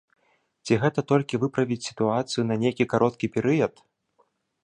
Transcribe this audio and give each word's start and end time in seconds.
Ці 0.67 0.77
гэта 0.83 1.01
толькі 1.11 1.39
выправіць 1.43 1.83
сітуацыю 1.89 2.43
на 2.51 2.55
нейкі 2.63 2.87
кароткі 2.93 3.29
перыяд? 3.35 3.73